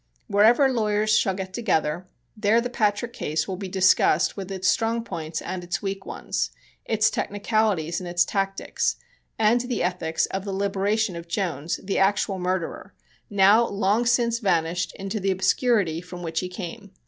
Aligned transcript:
Wherever 0.25 0.67
lawyers 0.73 1.15
shall 1.15 1.35
get 1.35 1.53
together, 1.53 2.07
there 2.35 2.59
the 2.59 2.71
Patrick 2.71 3.13
case 3.13 3.47
will 3.47 3.55
be 3.55 3.67
discussed 3.67 4.35
with 4.35 4.51
its 4.51 4.67
strong 4.67 5.03
points 5.03 5.43
and 5.43 5.63
its 5.63 5.83
weak 5.83 6.07
ones, 6.07 6.49
its 6.85 7.11
technicalities 7.11 7.99
and 8.01 8.09
its 8.09 8.25
tactics, 8.25 8.95
and 9.37 9.61
the 9.61 9.83
ethics 9.83 10.25
of 10.31 10.43
the 10.43 10.53
liberation 10.53 11.15
of 11.15 11.27
Jones, 11.27 11.79
the 11.83 11.99
actual 11.99 12.39
murderer, 12.39 12.95
now 13.29 13.63
long 13.67 14.07
since 14.07 14.39
vanished 14.39 14.91
into 14.95 15.19
the 15.19 15.29
obscurity 15.29 16.01
from 16.01 16.23
which 16.23 16.39
he 16.39 16.49
came. 16.49 16.89